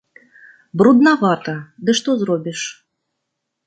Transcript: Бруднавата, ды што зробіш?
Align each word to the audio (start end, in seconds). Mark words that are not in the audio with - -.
Бруднавата, 0.83 1.55
ды 1.85 1.91
што 2.01 2.19
зробіш? 2.25 2.69